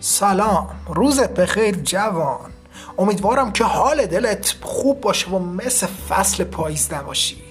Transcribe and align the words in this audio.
سلام. 0.00 0.68
روز 0.86 1.20
بخیر 1.20 1.74
جوان. 1.74 2.50
امیدوارم 2.98 3.52
که 3.52 3.64
حال 3.64 4.06
دلت 4.06 4.54
خوب 4.62 5.00
باشه 5.00 5.30
و 5.30 5.38
مثل 5.38 5.86
فصل 5.86 6.44
پاییز 6.44 6.92
نباشی. 6.92 7.45